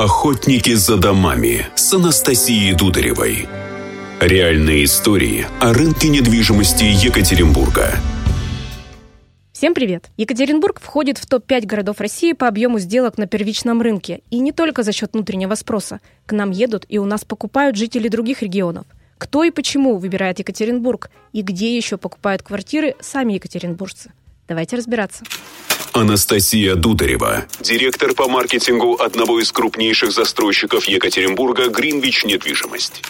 [0.00, 3.48] Охотники за домами с Анастасией Дударевой.
[4.20, 7.94] Реальные истории о рынке недвижимости Екатеринбурга.
[9.52, 10.08] Всем привет!
[10.16, 14.20] Екатеринбург входит в топ-5 городов России по объему сделок на первичном рынке.
[14.30, 15.98] И не только за счет внутреннего спроса.
[16.26, 18.86] К нам едут и у нас покупают жители других регионов.
[19.18, 21.10] Кто и почему выбирает Екатеринбург?
[21.32, 24.12] И где еще покупают квартиры сами екатеринбуржцы?
[24.48, 25.24] Давайте разбираться.
[25.92, 33.02] Анастасия Дударева, директор по маркетингу одного из крупнейших застройщиков Екатеринбурга «Гринвич Недвижимость».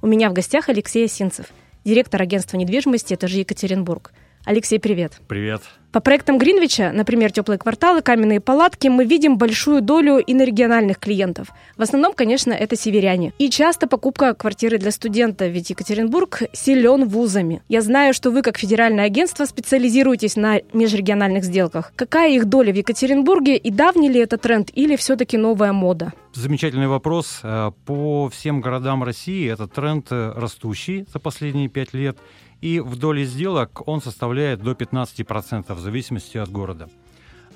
[0.00, 1.46] У меня в гостях Алексей Осинцев,
[1.84, 4.12] директор агентства недвижимости «Этажи Екатеринбург».
[4.44, 5.20] Алексей, привет.
[5.28, 5.62] Привет.
[5.92, 11.48] По проектам Гринвича, например, теплые кварталы, каменные палатки, мы видим большую долю инорегиональных клиентов.
[11.76, 13.32] В основном, конечно, это северяне.
[13.38, 17.62] И часто покупка квартиры для студента, ведь Екатеринбург силен вузами.
[17.68, 21.92] Я знаю, что вы, как федеральное агентство, специализируетесь на межрегиональных сделках.
[21.96, 26.12] Какая их доля в Екатеринбурге и давний ли это тренд или все-таки новая мода?
[26.32, 27.40] Замечательный вопрос.
[27.42, 32.16] Э, по всем городам России этот тренд э, растущий за последние пять лет–
[32.60, 36.88] и в доле сделок он составляет до 15% в зависимости от города.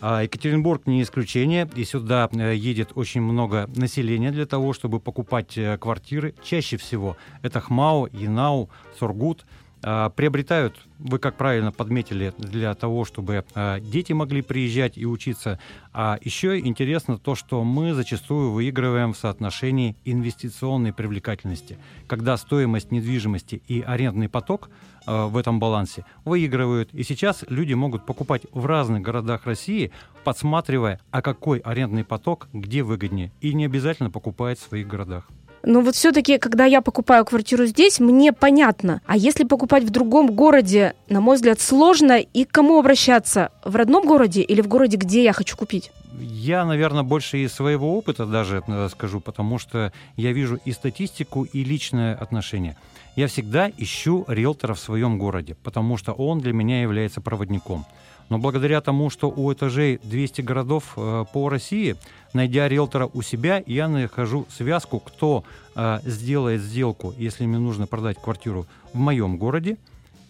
[0.00, 5.56] А Екатеринбург не исключение, и сюда э, едет очень много населения для того, чтобы покупать
[5.56, 6.34] э, квартиры.
[6.42, 9.46] Чаще всего это Хмао, Янау, Сургут–
[9.84, 15.58] приобретают, вы как правильно подметили, для того, чтобы а, дети могли приезжать и учиться.
[15.92, 23.62] А еще интересно то, что мы зачастую выигрываем в соотношении инвестиционной привлекательности, когда стоимость недвижимости
[23.68, 24.70] и арендный поток
[25.06, 26.94] а, в этом балансе выигрывают.
[26.94, 29.92] И сейчас люди могут покупать в разных городах России,
[30.24, 35.28] подсматривая, а какой арендный поток где выгоднее, и не обязательно покупать в своих городах.
[35.66, 39.00] Но вот все-таки, когда я покупаю квартиру здесь, мне понятно.
[39.06, 42.18] А если покупать в другом городе, на мой взгляд, сложно.
[42.18, 43.50] И к кому обращаться?
[43.64, 45.90] В родном городе или в городе, где я хочу купить?
[46.20, 51.44] Я, наверное, больше из своего опыта даже э, скажу, потому что я вижу и статистику,
[51.44, 52.76] и личное отношение.
[53.16, 57.86] Я всегда ищу риэлтора в своем городе, потому что он для меня является проводником.
[58.28, 61.96] Но благодаря тому, что у этажей 200 городов э, по России,
[62.32, 65.44] найдя риэлтора у себя, я нахожу связку, кто
[65.76, 69.76] э, сделает сделку, если мне нужно продать квартиру в моем городе,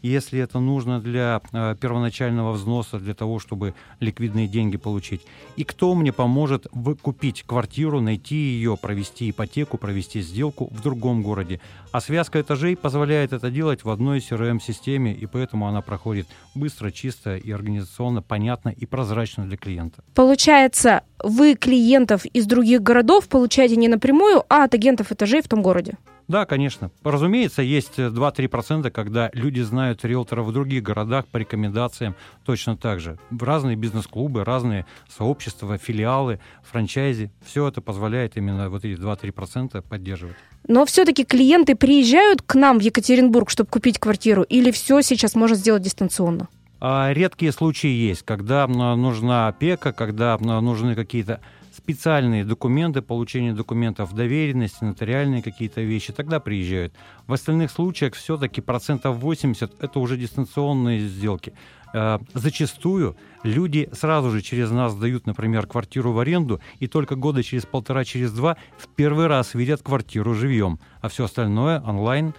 [0.08, 5.22] если это нужно для э, первоначального взноса, для того, чтобы ликвидные деньги получить.
[5.56, 6.66] И кто мне поможет
[7.02, 11.60] купить квартиру, найти ее, провести ипотеку, провести сделку в другом городе.
[11.92, 17.36] А связка этажей позволяет это делать в одной CRM-системе, и поэтому она проходит быстро, чисто
[17.36, 20.02] и организационно понятно и прозрачно для клиента.
[20.14, 25.62] Получается, вы клиентов из других городов получаете не напрямую, а от агентов этажей в том
[25.62, 25.96] городе?
[26.28, 26.90] Да, конечно.
[27.02, 33.18] Разумеется, есть 2-3%, когда люди знают риэлтора в других городах по рекомендациям точно так же.
[33.38, 37.30] Разные бизнес-клубы, разные сообщества, филиалы, франчайзи.
[37.44, 40.36] Все это позволяет именно вот эти 2-3% поддерживать.
[40.66, 45.56] Но все-таки клиенты приезжают к нам в Екатеринбург, чтобы купить квартиру, или все сейчас можно
[45.56, 46.48] сделать дистанционно?
[46.86, 51.40] А редкие случаи есть, когда нужна опека, когда нужны какие-то
[51.74, 56.92] специальные документы, получение документов доверенности, нотариальные какие-то вещи, тогда приезжают.
[57.26, 61.54] В остальных случаях все-таки процентов 80 это уже дистанционные сделки.
[61.94, 67.42] Э, зачастую люди сразу же через нас дают, например, квартиру в аренду, и только года
[67.42, 72.34] через полтора, через два в первый раз видят квартиру живьем, а все остальное онлайн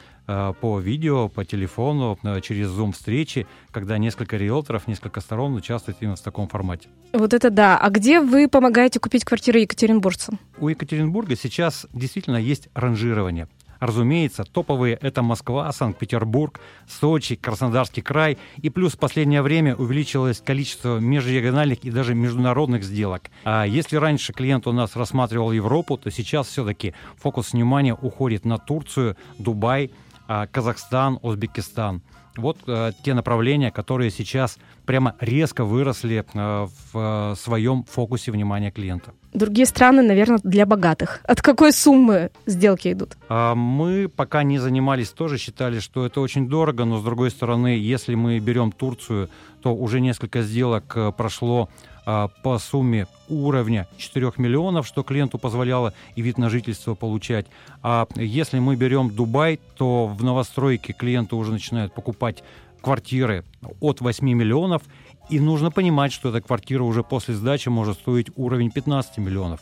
[0.59, 6.15] по видео, по телефону, э, через Zoom встречи, когда несколько риэлторов, несколько сторон участвуют именно
[6.15, 6.89] в таком формате.
[7.13, 7.77] Вот это да.
[7.77, 10.39] А где вы помогаете купить квартиры екатеринбуржцам?
[10.57, 13.47] У Екатеринбурга сейчас действительно есть ранжирование.
[13.79, 18.37] Разумеется, топовые— это Москва, Санкт-Петербург, Сочи, Краснодарский край.
[18.61, 23.29] И плюс в последнее время увеличилось количество межрегиональных и даже международных сделок.
[23.43, 28.57] А если раньше клиент у нас рассматривал Европу, то сейчас все-таки фокус внимания уходит на
[28.57, 29.91] Турцию, Дубай—
[30.27, 32.01] Казахстан, Узбекистан.
[32.37, 38.71] Вот э, те направления, которые сейчас прямо резко выросли э, в э, своем фокусе внимания
[38.71, 39.11] клиента.
[39.33, 41.21] Другие страны, наверное, для богатых.
[41.23, 43.17] От какой суммы сделки идут?
[43.29, 47.77] А мы пока не занимались, тоже считали, что это очень дорого, но с другой стороны,
[47.77, 49.29] если мы берем Турцию,
[49.61, 55.93] то уже несколько сделок э, прошло а, по сумме уровня 4 миллионов, что клиенту позволяло
[56.15, 57.47] и вид на жительство получать.
[57.81, 62.43] А если мы берем Дубай, то в новостройке клиенты уже начинают покупать
[62.81, 63.43] квартиры
[63.79, 64.83] от 8 миллионов,
[65.29, 69.61] и нужно понимать, что эта квартира уже после сдачи может стоить уровень 15 миллионов.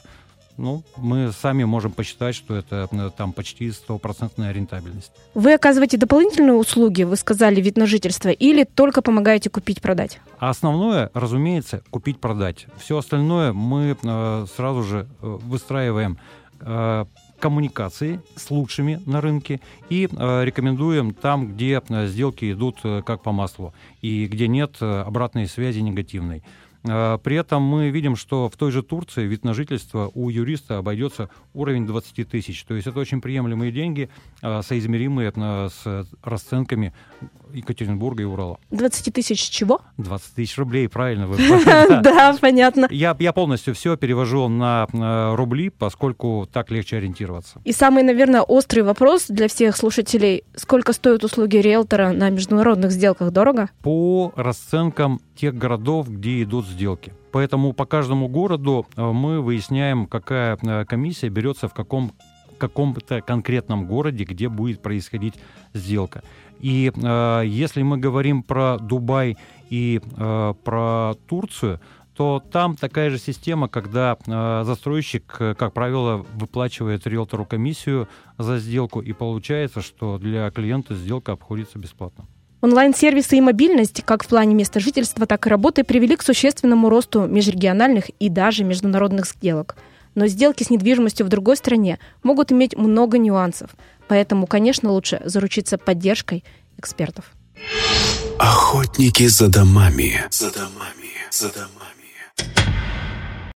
[0.57, 5.11] Ну, мы сами можем посчитать, что это э, там почти стопроцентная рентабельность.
[5.33, 10.19] Вы оказываете дополнительные услуги, вы сказали, вид на жительство, или только помогаете купить-продать?
[10.39, 12.67] А основное, разумеется, купить-продать.
[12.77, 16.17] Все остальное мы э, сразу же э, выстраиваем
[17.43, 19.59] коммуникации с лучшими на рынке
[19.89, 24.77] и э, рекомендуем там, где э, сделки идут э, как по маслу и где нет
[24.79, 26.41] э, обратной связи негативной.
[26.83, 30.77] Э, при этом мы видим, что в той же Турции вид на жительство у юриста
[30.77, 32.63] обойдется уровень 20 тысяч.
[32.63, 34.09] То есть это очень приемлемые деньги,
[34.41, 36.93] э, соизмеримые с расценками
[37.53, 38.59] Екатеринбурга и Урала.
[38.71, 39.81] 20 тысяч чего?
[39.97, 41.37] 20 тысяч рублей, правильно вы.
[42.03, 42.87] Да, понятно.
[42.89, 44.87] Я, я полностью все перевожу на
[45.35, 47.61] рубли, поскольку так легче ориентироваться.
[47.63, 50.43] И самый, наверное, острый вопрос для всех слушателей.
[50.55, 53.31] Сколько стоят услуги риэлтора на международных сделках?
[53.31, 53.69] Дорого?
[53.81, 57.13] По расценкам тех городов, где идут сделки.
[57.31, 62.13] Поэтому по каждому городу э, мы выясняем, какая э, комиссия берется в каком
[62.63, 65.33] каком-то конкретном городе, где будет происходить
[65.73, 66.23] сделка.
[66.63, 69.37] И э, если мы говорим про Дубай
[69.69, 71.81] и э, про Турцию,
[72.15, 78.07] то там такая же система, когда э, застройщик, э, как правило, выплачивает риэлтору комиссию
[78.37, 82.27] за сделку, и получается, что для клиента сделка обходится бесплатно.
[82.61, 87.27] Онлайн-сервисы и мобильность, как в плане места жительства, так и работы, привели к существенному росту
[87.27, 89.75] межрегиональных и даже международных сделок–
[90.15, 93.71] но сделки с недвижимостью в другой стране могут иметь много нюансов.
[94.13, 96.43] Поэтому, конечно, лучше заручиться поддержкой
[96.77, 97.31] экспертов.
[98.37, 100.21] Охотники за домами.
[100.29, 101.09] За домами.
[101.31, 102.92] За домами.